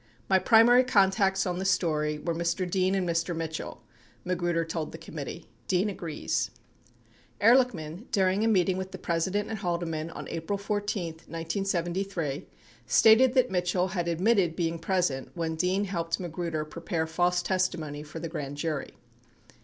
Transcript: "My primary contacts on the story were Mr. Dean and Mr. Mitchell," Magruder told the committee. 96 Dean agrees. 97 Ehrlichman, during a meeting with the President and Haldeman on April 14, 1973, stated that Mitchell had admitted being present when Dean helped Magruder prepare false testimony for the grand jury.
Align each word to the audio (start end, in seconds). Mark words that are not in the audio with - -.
"My 0.27 0.39
primary 0.39 0.83
contacts 0.83 1.45
on 1.45 1.59
the 1.59 1.63
story 1.63 2.17
were 2.17 2.33
Mr. 2.33 2.67
Dean 2.67 2.95
and 2.95 3.07
Mr. 3.07 3.35
Mitchell," 3.35 3.83
Magruder 4.25 4.65
told 4.65 4.91
the 4.91 4.97
committee. 4.97 5.41
96 5.65 5.65
Dean 5.67 5.89
agrees. 5.91 6.49
97 7.39 8.07
Ehrlichman, 8.07 8.11
during 8.11 8.43
a 8.43 8.47
meeting 8.47 8.77
with 8.77 8.91
the 8.91 8.97
President 8.97 9.47
and 9.47 9.59
Haldeman 9.59 10.09
on 10.09 10.27
April 10.29 10.57
14, 10.57 11.05
1973, 11.27 12.47
stated 12.87 13.35
that 13.35 13.51
Mitchell 13.51 13.89
had 13.89 14.07
admitted 14.07 14.55
being 14.55 14.79
present 14.79 15.29
when 15.35 15.55
Dean 15.55 15.83
helped 15.85 16.19
Magruder 16.19 16.65
prepare 16.65 17.05
false 17.05 17.43
testimony 17.43 18.01
for 18.01 18.17
the 18.17 18.27
grand 18.27 18.57
jury. 18.57 18.95